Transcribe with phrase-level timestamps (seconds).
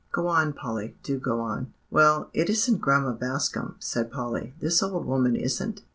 [0.11, 5.05] "Go on, Polly, do go on." "Well, it isn't Grandma Bascom," said Polly, "this old
[5.05, 5.83] woman isn't.